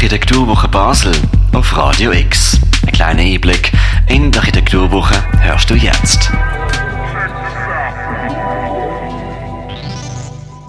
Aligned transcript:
Architekturwoche 0.00 0.66
Basel 0.68 1.12
auf 1.52 1.76
Radio 1.76 2.10
X. 2.12 2.58
Ein 2.86 2.92
kleiner 2.92 3.20
Einblick 3.20 3.70
in 4.08 4.30
die 4.30 4.38
Architekturwoche 4.38 5.14
hörst 5.40 5.68
du 5.68 5.74
jetzt. 5.74 6.30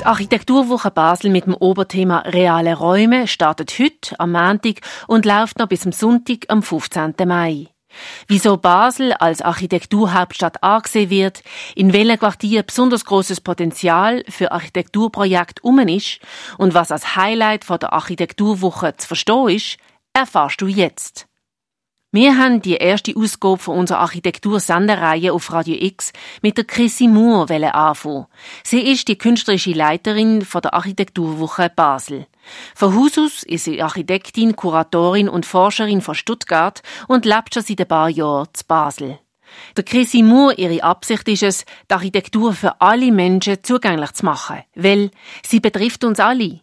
Die 0.02 0.06
Architekturwoche 0.06 0.92
Basel 0.92 1.32
mit 1.32 1.46
dem 1.46 1.54
Oberthema 1.54 2.20
Reale 2.26 2.76
Räume 2.76 3.26
startet 3.26 3.72
heute 3.80 4.20
am 4.20 4.34
Montag 4.34 4.82
und 5.08 5.26
läuft 5.26 5.60
noch 5.60 5.68
bis 5.68 5.80
zum 5.80 5.94
Sonntag 5.94 6.48
am 6.50 6.62
15. 6.62 7.14
Mai. 7.26 7.70
Wieso 8.28 8.58
Basel 8.58 9.14
als 9.14 9.42
Architekturhauptstadt 9.42 10.64
angesehen 10.64 11.10
wird, 11.10 11.44
in 11.76 11.94
welchem 11.94 12.20
Quartier 12.20 12.64
besonders 12.64 13.06
großes 13.06 13.42
Potenzial 13.42 14.24
für 14.30 14.52
Architekturprojekte 14.52 15.62
um 15.62 15.80
ist 15.80 16.20
und 16.58 16.74
was 16.74 16.92
als 16.92 17.16
Highlight 17.16 17.66
von 17.66 17.80
der 17.80 17.94
Architekturwoche 17.94 18.96
zu 18.98 19.08
verstehen 19.08 19.50
ist, 19.50 19.78
erfährst 20.14 20.62
du 20.62 20.68
jetzt. 20.68 21.28
Wir 22.14 22.38
haben 22.38 22.62
die 22.62 22.76
erste 22.76 23.16
Ausgabe 23.16 23.58
von 23.58 23.78
unserer 23.78 24.00
Architektursendereihe 24.00 25.32
auf 25.32 25.54
Radio 25.54 25.78
X 25.80 26.12
mit 26.42 26.58
der 26.58 26.66
Chrissy 26.66 27.08
Moore 27.08 27.74
anfangen. 27.74 28.26
Sie 28.66 28.82
ist 28.82 29.08
die 29.08 29.18
künstlerische 29.18 29.72
Leiterin 29.72 30.42
von 30.42 30.62
der 30.62 30.74
Architekturwoche 30.74 31.72
Basel. 31.74 32.28
Haus 32.80 33.18
aus 33.18 33.44
ist 33.44 33.66
sie 33.66 33.82
Architektin, 33.82 34.56
Kuratorin 34.56 35.30
und 35.30 35.46
Forscherin 35.46 36.02
von 36.02 36.16
Stuttgart 36.16 36.82
und 37.08 37.26
lebt 37.26 37.54
schon 37.54 37.64
seit 37.64 37.82
ein 37.82 37.88
paar 37.88 38.10
Jahren 38.10 38.48
zu 38.54 38.66
Basel. 38.66 39.20
Der 39.76 39.84
Chrissy 39.84 40.24
Moore, 40.24 40.56
ihre 40.56 40.84
Absicht 40.84 41.28
ist 41.28 41.44
es, 41.44 41.66
die 41.90 41.94
Architektur 41.94 42.54
für 42.54 42.80
alle 42.80 43.12
Menschen 43.12 43.64
zugänglich 43.64 44.12
zu 44.14 44.26
machen, 44.26 44.64
weil 44.76 45.12
sie 45.46 45.60
betrifft 45.60 46.04
uns 46.04 46.20
alle. 46.20 46.62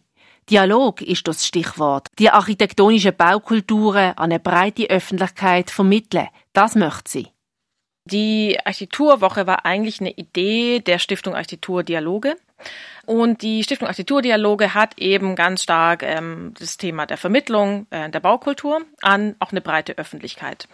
Dialog 0.49 1.01
ist 1.01 1.27
das 1.27 1.45
Stichwort. 1.45 2.07
Die 2.17 2.31
architektonische 2.31 3.11
Baukulturen 3.11 4.13
an 4.13 4.31
eine 4.31 4.39
breite 4.39 4.89
Öffentlichkeit 4.89 5.69
vermitteln. 5.69 6.27
Das 6.53 6.75
möchte 6.75 7.11
sie. 7.11 7.27
Die 8.05 8.57
Architekturwoche 8.63 9.45
war 9.45 9.65
eigentlich 9.65 9.99
eine 9.99 10.11
Idee 10.11 10.79
der 10.79 10.99
Stiftung 10.99 11.35
Architektur 11.35 11.83
Dialoge. 11.83 12.35
Und 13.05 13.41
die 13.41 13.63
Stiftung 13.63 13.87
Architekturdialoge 13.87 14.75
hat 14.75 14.99
eben 14.99 15.35
ganz 15.35 15.63
stark 15.63 16.03
ähm, 16.03 16.53
das 16.59 16.77
Thema 16.77 17.07
der 17.07 17.17
Vermittlung 17.17 17.87
äh, 17.89 18.07
der 18.09 18.19
Baukultur 18.19 18.81
an 19.01 19.35
auch 19.39 19.51
eine 19.51 19.61
breite 19.61 19.97
Öffentlichkeit. 19.97 20.67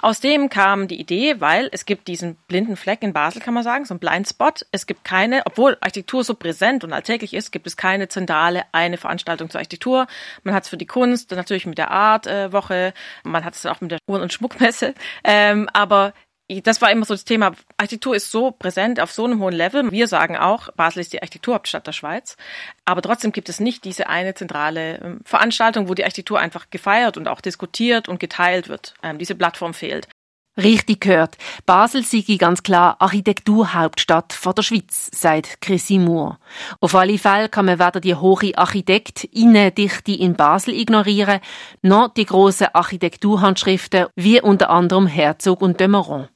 Aus 0.00 0.20
dem 0.20 0.48
kam 0.48 0.88
die 0.88 0.98
Idee, 0.98 1.40
weil 1.40 1.68
es 1.72 1.84
gibt 1.84 2.08
diesen 2.08 2.36
blinden 2.48 2.76
Fleck 2.76 3.02
in 3.02 3.12
Basel, 3.12 3.42
kann 3.42 3.52
man 3.52 3.64
sagen, 3.64 3.84
so 3.84 3.94
ein 3.94 3.98
Blindspot. 3.98 4.64
Es 4.72 4.86
gibt 4.86 5.04
keine, 5.04 5.42
obwohl 5.44 5.76
Architektur 5.80 6.24
so 6.24 6.34
präsent 6.34 6.84
und 6.84 6.92
alltäglich 6.94 7.34
ist, 7.34 7.52
gibt 7.52 7.66
es 7.66 7.76
keine 7.76 8.08
zentrale 8.08 8.64
eine 8.72 8.96
Veranstaltung 8.96 9.50
zur 9.50 9.58
Architektur. 9.58 10.06
Man 10.42 10.54
hat 10.54 10.64
es 10.64 10.70
für 10.70 10.78
die 10.78 10.86
Kunst, 10.86 11.32
natürlich 11.32 11.66
mit 11.66 11.76
der 11.76 11.90
Artwoche, 11.90 12.74
äh, 12.74 12.92
man 13.24 13.44
hat 13.44 13.56
es 13.56 13.66
auch 13.66 13.82
mit 13.82 13.90
der 13.90 13.98
Uhren- 14.06 14.22
und 14.22 14.32
Schmuckmesse, 14.32 14.94
ähm, 15.22 15.68
aber 15.74 16.14
das 16.62 16.82
war 16.82 16.90
immer 16.90 17.06
so 17.06 17.14
das 17.14 17.24
Thema. 17.24 17.52
Architektur 17.78 18.14
ist 18.14 18.30
so 18.30 18.50
präsent 18.50 19.00
auf 19.00 19.12
so 19.12 19.24
einem 19.24 19.40
hohen 19.40 19.54
Level. 19.54 19.90
Wir 19.90 20.08
sagen 20.08 20.36
auch, 20.36 20.70
Basel 20.72 21.00
ist 21.00 21.12
die 21.12 21.22
Architekturhauptstadt 21.22 21.86
der 21.86 21.92
Schweiz. 21.92 22.36
Aber 22.84 23.00
trotzdem 23.00 23.32
gibt 23.32 23.48
es 23.48 23.60
nicht 23.60 23.84
diese 23.84 24.08
eine 24.08 24.34
zentrale 24.34 24.98
ähm, 24.98 25.20
Veranstaltung, 25.24 25.88
wo 25.88 25.94
die 25.94 26.04
Architektur 26.04 26.38
einfach 26.38 26.68
gefeiert 26.68 27.16
und 27.16 27.28
auch 27.28 27.40
diskutiert 27.40 28.08
und 28.08 28.20
geteilt 28.20 28.68
wird. 28.68 28.94
Ähm, 29.02 29.18
diese 29.18 29.34
Plattform 29.34 29.72
fehlt. 29.72 30.08
Richtig 30.56 31.00
gehört. 31.00 31.36
Basel 31.66 32.04
sei 32.04 32.22
ganz 32.36 32.62
klar 32.62 32.96
Architekturhauptstadt 33.00 34.32
von 34.32 34.54
der 34.54 34.62
Schweiz, 34.62 35.10
sagt 35.12 35.60
Chrissy 35.60 35.98
Moore. 35.98 36.38
Auf 36.78 36.94
alle 36.94 37.18
Fälle 37.18 37.48
kann 37.48 37.66
man 37.66 37.80
weder 37.80 37.98
die 37.98 38.14
hohe 38.14 38.56
Architektinnendichte 38.56 40.12
in 40.12 40.36
Basel 40.36 40.74
ignorieren, 40.74 41.40
noch 41.82 42.14
die 42.14 42.24
grossen 42.24 42.68
Architekturhandschriften 42.72 44.06
wie 44.14 44.40
unter 44.40 44.70
anderem 44.70 45.08
Herzog 45.08 45.60
und 45.60 45.80
Demeron. 45.80 46.28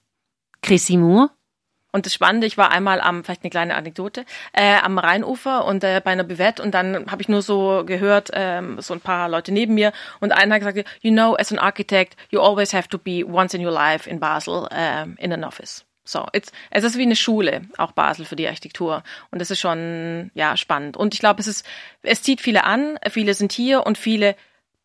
Chrissy 0.63 0.97
Moore? 0.97 1.31
Und 1.91 2.05
das 2.05 2.13
Spannende, 2.13 2.47
ich 2.47 2.59
war 2.59 2.71
einmal 2.71 3.01
am, 3.01 3.25
vielleicht 3.25 3.45
eine 3.45 3.51
kleine 3.51 3.75
Anekdote, 3.75 4.27
äh, 4.53 4.77
am 4.77 4.99
Rheinufer 4.99 5.65
und 5.65 5.83
äh, 5.83 6.03
bei 6.05 6.11
einer 6.11 6.25
Bivette 6.25 6.63
und 6.63 6.73
dann 6.73 7.11
habe 7.11 7.23
ich 7.23 7.29
nur 7.29 7.41
so 7.41 7.83
gehört, 7.87 8.31
ähm, 8.35 8.79
so 8.81 8.93
ein 8.93 9.01
paar 9.01 9.29
Leute 9.31 9.53
neben 9.53 9.75
mir 9.75 9.93
und 10.21 10.33
einer 10.33 10.57
hat 10.57 10.61
gesagt, 10.61 10.87
you 11.01 11.11
know, 11.11 11.35
as 11.37 11.51
an 11.51 11.59
architect, 11.59 12.15
you 12.31 12.41
always 12.41 12.75
have 12.75 12.89
to 12.89 12.99
be 12.99 13.25
once 13.27 13.55
in 13.55 13.65
your 13.65 13.73
life 13.73 14.09
in 14.09 14.21
Basel 14.21 14.69
um, 14.71 15.17
in 15.17 15.33
an 15.33 15.45
office. 15.45 15.87
So, 16.05 16.27
it's, 16.33 16.53
es 16.71 16.85
ist 16.85 16.97
wie 16.99 17.03
eine 17.03 17.17
Schule, 17.17 17.63
auch 17.77 17.93
Basel 17.93 18.25
für 18.25 18.37
die 18.37 18.47
Architektur. 18.47 19.03
Und 19.31 19.41
das 19.41 19.51
ist 19.51 19.61
schon, 19.61 20.31
ja, 20.35 20.57
spannend. 20.57 20.97
Und 20.97 21.13
ich 21.13 21.21
glaube, 21.21 21.41
es 21.41 21.47
ist, 21.47 21.67
es 22.03 22.23
zieht 22.23 22.41
viele 22.41 22.65
an, 22.65 22.99
viele 23.11 23.35
sind 23.35 23.53
hier 23.53 23.85
und 23.87 23.99
viele 23.99 24.35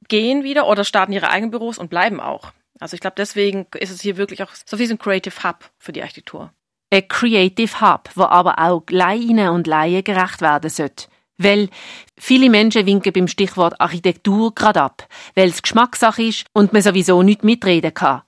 gehen 0.09 0.43
wieder 0.43 0.67
oder 0.67 0.83
starten 0.83 1.13
ihre 1.13 1.29
eigenen 1.29 1.51
Büros 1.51 1.77
und 1.77 1.89
bleiben 1.89 2.19
auch. 2.19 2.51
Also 2.79 2.95
ich 2.95 3.01
glaube, 3.01 3.15
deswegen 3.17 3.67
ist 3.79 3.91
es 3.91 4.01
hier 4.01 4.17
wirklich 4.17 4.43
auch 4.43 4.51
so 4.65 4.79
wie 4.79 4.89
ein 4.89 4.97
Creative 4.97 5.43
Hub 5.43 5.69
für 5.77 5.91
die 5.91 6.01
Architektur 6.01 6.51
ein 6.93 7.07
Creative 7.07 7.81
Hub, 7.81 8.09
wo 8.15 8.23
aber 8.23 8.59
auch 8.59 8.83
Laien 8.89 9.39
und 9.49 9.67
Laien 9.67 10.03
gerecht 10.03 10.41
werden 10.41 10.69
sollte. 10.69 11.07
Weil 11.37 11.69
viele 12.17 12.49
Menschen 12.49 12.85
winken 12.85 13.11
beim 13.11 13.27
Stichwort 13.27 13.81
Architektur 13.81 14.53
gerade 14.53 14.81
ab, 14.81 15.07
weil 15.33 15.49
es 15.49 15.63
Geschmackssache 15.63 16.23
ist 16.23 16.45
und 16.53 16.71
man 16.71 16.83
sowieso 16.83 17.23
nicht 17.23 17.43
mitreden 17.43 17.93
kann. 17.93 18.21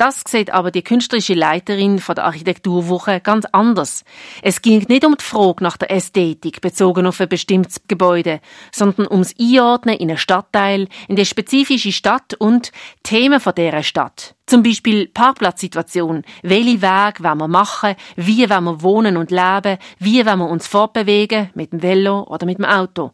Das 0.00 0.22
sieht 0.26 0.50
aber 0.50 0.70
die 0.70 0.80
künstlerische 0.80 1.34
Leiterin 1.34 1.98
von 1.98 2.14
der 2.14 2.24
Architekturwoche 2.24 3.20
ganz 3.20 3.44
anders. 3.52 4.02
Es 4.40 4.62
ging 4.62 4.82
nicht 4.88 5.04
um 5.04 5.14
die 5.14 5.22
Frage 5.22 5.62
nach 5.62 5.76
der 5.76 5.90
Ästhetik 5.90 6.62
bezogen 6.62 7.06
auf 7.06 7.20
ein 7.20 7.28
bestimmtes 7.28 7.82
Gebäude, 7.86 8.40
sondern 8.72 9.06
ums 9.08 9.34
Einordnen 9.38 9.98
in 9.98 10.08
einen 10.08 10.16
Stadtteil, 10.16 10.88
in 11.08 11.16
die 11.16 11.26
spezifische 11.26 11.92
Stadt 11.92 12.32
und 12.32 12.72
Themen 13.02 13.40
von 13.40 13.54
dieser 13.54 13.82
Stadt. 13.82 14.36
Zum 14.46 14.62
Beispiel 14.62 15.06
Parkplatzsituation. 15.06 16.22
Welche 16.42 16.80
Wege 16.80 17.22
wollen 17.22 17.36
wir 17.36 17.48
machen? 17.48 17.94
Wie 18.16 18.48
wollen 18.48 18.64
wir 18.64 18.82
wohnen 18.82 19.18
und 19.18 19.30
leben? 19.30 19.76
Wie 19.98 20.24
wollen 20.24 20.38
wir 20.38 20.48
uns 20.48 20.66
fortbewegen? 20.66 21.50
Mit 21.52 21.72
dem 21.72 21.82
Velo 21.82 22.22
oder 22.22 22.46
mit 22.46 22.56
dem 22.56 22.64
Auto? 22.64 23.10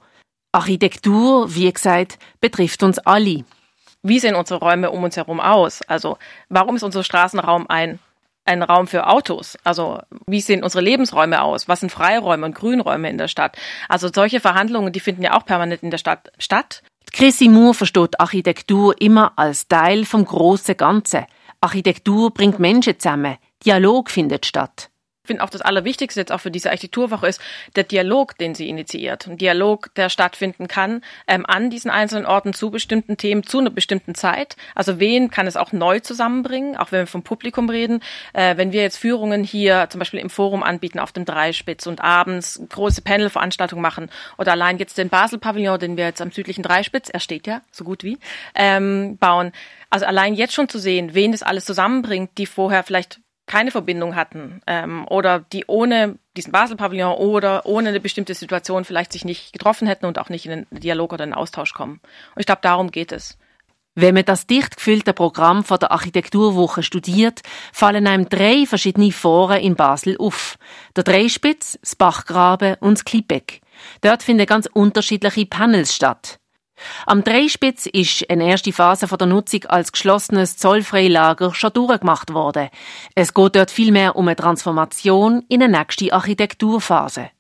Architektur, 0.53 1.53
wie 1.53 1.73
gesagt, 1.73 2.17
betrifft 2.41 2.85
uns 2.85 3.01
alle 3.01 3.45
wie 4.09 4.19
sehen 4.19 4.35
unsere 4.35 4.61
Räume 4.61 4.91
um 4.91 5.03
uns 5.05 5.17
herum 5.17 5.41
aus? 5.41 5.83
Also 5.83 6.19
warum 6.49 6.77
ist 6.77 6.83
unser 6.83 7.03
Straßenraum 7.03 7.67
ein 7.69 7.99
ein 8.47 8.63
Raum 8.63 8.87
für 8.87 9.09
Autos? 9.09 9.59
Also 9.65 10.01
wie 10.27 10.41
sehen 10.41 10.63
unsere 10.63 10.83
Lebensräume 10.83 11.43
aus? 11.43 11.69
Was 11.69 11.81
sind 11.81 11.91
Freiräume 11.91 12.47
und 12.47 12.55
Grünräume 12.55 13.11
in 13.11 13.19
der 13.19 13.29
Stadt? 13.29 13.57
Also 13.89 14.09
solche 14.13 14.41
Verhandlungen, 14.41 14.93
die 14.93 15.01
finden 15.01 15.23
ja 15.23 15.35
auch 15.35 15.45
permanent 15.45 15.83
in 15.83 15.91
der 15.91 15.99
Stadt 15.99 16.31
statt. 16.39 16.83
Chrissy 17.13 17.49
Moore 17.49 17.75
versteht 17.75 18.21
Architektur 18.21 18.95
immer 19.01 19.33
als 19.37 19.69
Teil 19.69 20.05
vom 20.05 20.25
großen 20.25 20.77
Ganzen. 20.77 21.25
Architektur 21.61 22.33
bringt 22.33 22.59
Menschen 22.59 22.99
zusammen. 22.99 23.37
Dialog 23.65 24.11
findet 24.11 24.47
statt. 24.47 24.91
Ich 25.27 25.29
finde 25.29 25.43
auch 25.43 25.51
das 25.51 25.61
Allerwichtigste 25.61 26.21
jetzt 26.21 26.31
auch 26.31 26.39
für 26.39 26.53
diese 26.53 26.71
Architekturwoche 26.71 27.27
ist 27.27 27.41
der 27.75 27.83
Dialog, 27.83 28.39
den 28.39 28.55
sie 28.55 28.69
initiiert. 28.69 29.27
Ein 29.27 29.39
Dialog, 29.39 29.93
der 29.97 30.09
stattfinden 30.09 30.69
kann 30.69 31.03
ähm, 31.27 31.45
an 31.45 31.69
diesen 31.69 31.91
einzelnen 31.91 32.27
Orten 32.27 32.53
zu 32.53 32.71
bestimmten 32.71 33.17
Themen, 33.17 33.43
zu 33.43 33.59
einer 33.59 33.71
bestimmten 33.71 34.15
Zeit. 34.15 34.55
Also 34.77 35.01
wen 35.01 35.29
kann 35.29 35.49
es 35.49 35.57
auch 35.57 35.73
neu 35.73 35.99
zusammenbringen, 35.99 36.77
auch 36.77 36.93
wenn 36.93 37.01
wir 37.01 37.07
vom 37.09 37.25
Publikum 37.25 37.69
reden. 37.69 38.05
Äh, 38.35 38.57
wenn 38.57 38.71
wir 38.71 38.83
jetzt 38.83 38.99
Führungen 38.99 39.43
hier 39.43 39.89
zum 39.91 39.99
Beispiel 39.99 40.21
im 40.21 40.31
Forum 40.31 40.63
anbieten 40.63 41.01
auf 41.01 41.11
dem 41.11 41.25
Dreispitz 41.25 41.89
und 41.89 42.01
abends 42.01 42.63
große 42.69 43.03
Panelveranstaltungen 43.03 43.83
machen 43.83 44.11
oder 44.39 44.53
allein 44.53 44.79
jetzt 44.79 44.97
den 44.97 45.09
Basel-Pavillon, 45.09 45.81
den 45.81 45.97
wir 45.97 46.05
jetzt 46.05 46.23
am 46.23 46.31
südlichen 46.31 46.63
Dreispitz, 46.63 47.09
er 47.09 47.19
steht 47.19 47.49
ja 47.49 47.63
so 47.73 47.83
gut 47.83 48.05
wie, 48.05 48.17
ähm, 48.55 49.19
bauen. 49.19 49.51
Also 49.91 50.07
allein 50.07 50.35
jetzt 50.35 50.55
schon 50.55 50.69
zu 50.69 50.79
sehen, 50.79 51.15
wen 51.15 51.33
das 51.33 51.43
alles 51.43 51.65
zusammenbringt, 51.65 52.39
die 52.39 52.47
vorher 52.47 52.85
vielleicht 52.85 53.19
keine 53.47 53.71
Verbindung 53.71 54.17
hatten 54.17 54.61
ähm, 54.67 55.07
oder 55.09 55.41
die 55.41 55.65
ohne 55.67 56.19
diesen 56.37 56.53
Basel-Pavillon 56.53 57.15
oder 57.15 57.65
ohne 57.65 57.91
eine 57.91 58.01
bestimmte 58.01 58.35
Situation 58.35 58.85
vielleicht 58.85 59.13
sich 59.13 59.25
nicht 59.25 59.53
getroffen 59.53 59.87
hätten 59.87 60.07
und 60.07 60.19
auch 60.19 60.29
nicht 60.29 60.47
in 60.47 60.53
einen 60.53 60.67
Dialog 60.71 61.13
oder 61.13 61.23
einen 61.23 61.33
Austausch 61.33 61.73
kommen. 61.73 62.01
Und 62.35 62.41
ich 62.41 62.47
glaube, 62.47 62.61
darum 62.63 62.91
geht 62.91 63.13
es. 63.13 63.39
Wenn 63.99 64.15
man 64.15 64.27
das 64.27 64.47
dicht 64.47 64.77
gefüllte 64.77 65.15
Programm 65.15 65.65
von 65.65 65.79
der 65.79 65.91
Architekturwoche 65.91 66.83
studiert, 66.83 67.41
fallen 67.73 68.07
einem 68.07 68.29
drei 68.29 68.67
verschiedene 68.67 69.11
Foren 69.11 69.61
in 69.61 69.75
Basel 69.75 70.19
auf. 70.19 70.59
Der 70.95 71.03
Dreispitz, 71.03 71.79
das 71.81 71.97
Bachgraben 71.97 72.77
und 72.81 72.99
das 72.99 73.05
Klippeck. 73.07 73.63
Dort 74.03 74.23
finden 74.23 74.45
ganz 74.45 74.69
unterschiedliche 74.71 75.47
Panels 75.47 75.95
statt. 75.95 76.39
Am 77.07 77.25
Dreispitz 77.25 77.87
ist 77.87 78.29
eine 78.31 78.49
erste 78.49 78.73
Phase 78.73 79.09
von 79.09 79.19
der 79.19 79.27
Nutzung 79.27 79.65
als 79.67 79.93
geschlossenes 79.93 80.57
Zollfreilager 80.57 81.55
schon 81.55 81.73
durchgemacht 81.73 82.33
worden. 82.33 82.69
Es 83.15 83.35
geht 83.35 83.57
dort 83.57 83.71
vielmehr 83.71 84.17
um 84.17 84.29
eine 84.29 84.37
Transformation 84.37 85.45
in 85.49 85.63
eine 85.63 85.79
nächste 85.79 86.13
Architekturphase. 86.13 87.31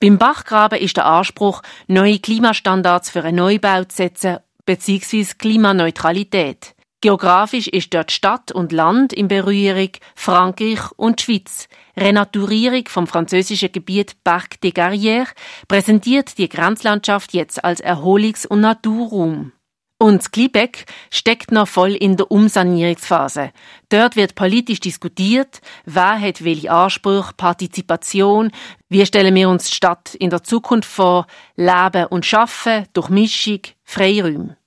Beim 0.00 0.18
Bachgraben 0.18 0.78
ist 0.78 0.96
der 0.96 1.06
Anspruch, 1.06 1.62
neue 1.86 2.18
Klimastandards 2.18 3.10
für 3.10 3.24
einen 3.24 3.36
Neubau 3.36 3.84
zu 3.84 3.96
setzen, 3.96 4.38
bzw. 4.64 5.24
Klimaneutralität. 5.38 6.75
Geografisch 7.02 7.68
ist 7.68 7.92
dort 7.92 8.10
Stadt 8.10 8.52
und 8.52 8.72
Land 8.72 9.12
in 9.12 9.28
Berührung, 9.28 9.90
Frankreich 10.14 10.80
und 10.96 11.20
Schweiz. 11.20 11.68
Renaturierung 11.96 12.88
vom 12.88 13.06
französischen 13.06 13.70
Gebiet 13.70 14.16
Parc 14.24 14.60
des 14.60 14.72
Garrières 14.72 15.28
präsentiert 15.68 16.38
die 16.38 16.48
Grenzlandschaft 16.48 17.34
jetzt 17.34 17.62
als 17.64 17.82
Erholungs- 17.82 18.46
und 18.46 18.60
Naturraum. 18.60 19.52
Und 19.98 20.30
Gliebeck 20.30 20.84
steckt 21.10 21.52
noch 21.52 21.68
voll 21.68 21.92
in 21.92 22.18
der 22.18 22.30
Umsanierungsphase. 22.30 23.50
Dort 23.88 24.14
wird 24.16 24.34
politisch 24.34 24.80
diskutiert, 24.80 25.60
wer 25.86 26.20
hat 26.20 26.44
welche 26.44 26.70
Ansprüche, 26.70 27.32
Partizipation, 27.34 28.50
wie 28.90 29.06
stellen 29.06 29.34
wir 29.34 29.48
uns 29.48 29.70
die 29.70 29.74
Stadt 29.74 30.14
in 30.14 30.28
der 30.28 30.42
Zukunft 30.42 30.90
vor, 30.90 31.26
Leben 31.56 32.06
und 32.06 32.26
Schaffen, 32.26 32.84
Durchmischung, 32.92 33.60
Freiräume. 33.84 34.58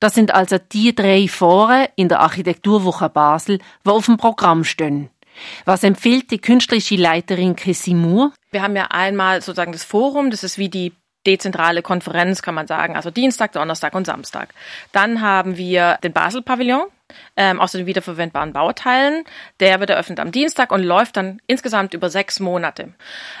Das 0.00 0.14
sind 0.14 0.32
also 0.32 0.58
die 0.58 0.94
drei 0.94 1.26
Foren 1.28 1.86
in 1.96 2.08
der 2.08 2.20
Architekturwoche 2.20 3.08
Basel, 3.08 3.58
die 3.84 3.90
auf 3.90 4.06
dem 4.06 4.16
Programm 4.16 4.64
stehen. 4.64 5.10
Was 5.64 5.82
empfiehlt 5.84 6.30
die 6.30 6.38
künstlerische 6.38 6.96
Leiterin 6.96 7.56
Chrissy 7.56 7.94
Moore? 7.94 8.32
Wir 8.50 8.62
haben 8.62 8.76
ja 8.76 8.86
einmal 8.90 9.40
sozusagen 9.40 9.72
das 9.72 9.84
Forum, 9.84 10.30
das 10.30 10.44
ist 10.44 10.58
wie 10.58 10.68
die 10.68 10.92
dezentrale 11.26 11.82
Konferenz, 11.82 12.42
kann 12.42 12.54
man 12.54 12.66
sagen, 12.66 12.96
also 12.96 13.10
Dienstag, 13.10 13.52
Donnerstag 13.52 13.94
und 13.94 14.06
Samstag. 14.06 14.54
Dann 14.92 15.20
haben 15.20 15.56
wir 15.56 15.98
den 16.02 16.12
Basel-Pavillon 16.12 16.82
ähm, 17.36 17.60
aus 17.60 17.72
den 17.72 17.86
wiederverwendbaren 17.86 18.52
Bauteilen. 18.52 19.24
Der 19.60 19.80
wird 19.80 19.90
eröffnet 19.90 20.20
am 20.20 20.32
Dienstag 20.32 20.72
und 20.72 20.82
läuft 20.82 21.16
dann 21.16 21.40
insgesamt 21.46 21.94
über 21.94 22.10
sechs 22.10 22.40
Monate. 22.40 22.92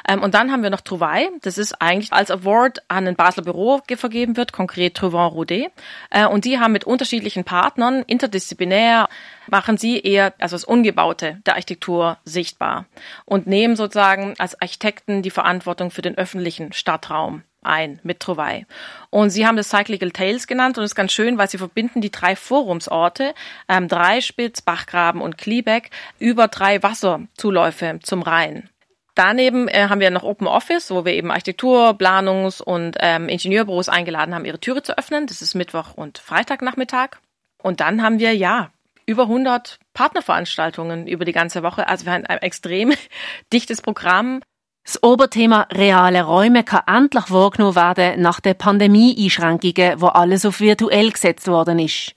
Ähm, 0.08 0.22
und 0.22 0.34
dann 0.34 0.52
haben 0.52 0.62
wir 0.62 0.70
noch 0.70 0.80
Trouvaille. 0.80 1.30
Das 1.42 1.58
ist 1.58 1.80
eigentlich 1.80 2.12
als 2.12 2.30
Award 2.30 2.82
an 2.88 3.06
ein 3.06 3.16
Basler 3.16 3.42
Büro 3.42 3.80
vergeben 3.96 4.36
wird, 4.36 4.52
konkret 4.52 4.94
Trouvant 4.94 5.34
Roudet. 5.34 5.72
Äh, 6.10 6.26
und 6.26 6.44
die 6.44 6.58
haben 6.58 6.72
mit 6.72 6.84
unterschiedlichen 6.84 7.44
Partnern 7.44 8.02
interdisziplinär 8.06 9.08
machen 9.50 9.76
sie 9.76 10.00
eher 10.00 10.34
also 10.38 10.54
das 10.54 10.64
Ungebaute 10.64 11.40
der 11.46 11.54
Architektur 11.54 12.18
sichtbar 12.24 12.86
und 13.24 13.46
nehmen 13.46 13.76
sozusagen 13.76 14.34
als 14.38 14.60
Architekten 14.60 15.22
die 15.22 15.30
Verantwortung 15.30 15.90
für 15.90 16.02
den 16.02 16.16
öffentlichen 16.16 16.72
Stadtraum 16.72 17.42
ein 17.68 18.00
mit 18.02 18.20
Trouvaille. 18.20 18.66
Und 19.10 19.30
sie 19.30 19.46
haben 19.46 19.56
das 19.56 19.70
Cyclical 19.70 20.10
Tales 20.10 20.46
genannt 20.46 20.78
und 20.78 20.84
ist 20.84 20.94
ganz 20.94 21.12
schön, 21.12 21.38
weil 21.38 21.48
sie 21.48 21.58
verbinden 21.58 22.00
die 22.00 22.10
drei 22.10 22.34
Forumsorte, 22.34 23.34
ähm, 23.68 23.88
Dreispitz, 23.88 24.62
Bachgraben 24.62 25.20
und 25.20 25.38
Kliebeck, 25.38 25.90
über 26.18 26.48
drei 26.48 26.82
Wasserzuläufe 26.82 28.00
zum 28.02 28.22
Rhein. 28.22 28.68
Daneben 29.14 29.66
äh, 29.66 29.88
haben 29.88 30.00
wir 30.00 30.10
noch 30.10 30.22
Open 30.22 30.46
Office, 30.46 30.92
wo 30.92 31.04
wir 31.04 31.12
eben 31.12 31.30
Architektur, 31.30 31.90
Planungs- 31.98 32.62
und 32.62 32.96
ähm, 33.00 33.28
Ingenieurbüros 33.28 33.88
eingeladen 33.88 34.32
haben, 34.32 34.44
ihre 34.44 34.60
Türe 34.60 34.82
zu 34.82 34.96
öffnen. 34.96 35.26
Das 35.26 35.42
ist 35.42 35.54
Mittwoch 35.54 35.94
und 35.94 36.18
Freitagnachmittag. 36.18 37.16
Und 37.60 37.80
dann 37.80 38.02
haben 38.02 38.20
wir, 38.20 38.36
ja, 38.36 38.70
über 39.06 39.24
100 39.24 39.80
Partnerveranstaltungen 39.94 41.06
über 41.08 41.24
die 41.24 41.32
ganze 41.32 41.62
Woche. 41.62 41.88
Also 41.88 42.04
wir 42.04 42.12
haben 42.12 42.26
ein 42.26 42.38
extrem 42.38 42.92
dichtes 43.52 43.82
Programm. 43.82 44.40
Das 44.84 45.02
Oberthema 45.02 45.66
reale 45.72 46.22
Räume 46.22 46.64
kann 46.64 46.82
endlich 46.86 47.30
wahrgenommen 47.30 47.76
werden 47.76 48.22
nach 48.22 48.40
den 48.40 48.56
Pandemie-Einschränkungen, 48.56 50.00
wo 50.00 50.06
alles 50.06 50.46
auf 50.46 50.60
virtuell 50.60 51.10
gesetzt 51.12 51.46
worden 51.46 51.78
ist. 51.78 52.14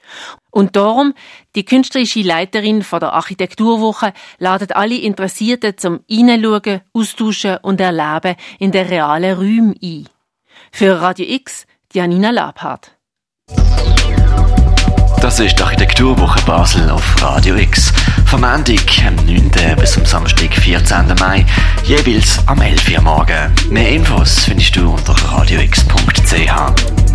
Und 0.51 0.75
darum, 0.75 1.13
die 1.55 1.65
künstlerische 1.65 2.21
Leiterin 2.21 2.81
von 2.81 2.99
der 2.99 3.13
Architekturwoche 3.13 4.13
ladet 4.37 4.75
alle 4.75 4.95
Interessierten 4.95 5.77
zum 5.77 5.99
Hineinschauen, 6.07 6.81
Austauschen 6.93 7.57
und 7.61 7.81
Erleben 7.81 8.35
in 8.59 8.71
den 8.71 8.87
realen 8.87 9.37
Räumen 9.37 9.75
ein. 9.81 10.07
Für 10.71 11.01
Radio 11.01 11.25
X, 11.27 11.65
Janina 11.93 12.29
Labhardt. 12.29 12.97
Das 15.21 15.39
ist 15.39 15.59
die 15.59 15.63
Architekturwoche 15.63 16.41
Basel 16.45 16.89
auf 16.89 17.21
Radio 17.21 17.55
X. 17.55 17.93
Vom 18.25 18.41
Montag, 18.41 18.81
am 19.05 19.15
9. 19.17 19.51
bis 19.77 19.91
zum 19.91 20.03
Samstag, 20.03 20.20
14. 20.71 21.15
Mai, 21.19 21.45
jeweils 21.83 22.39
am 22.45 22.61
11. 22.61 22.95
Uhr 22.95 23.01
morgen. 23.01 23.51
Mehr 23.69 23.89
Infos 23.89 24.45
findest 24.45 24.73
du 24.73 24.89
unter 24.89 25.13
radiox.ch. 25.13 27.10